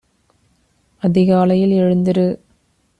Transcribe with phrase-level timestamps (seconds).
[1.01, 2.39] அதிகாலையில் எழுந்திரு.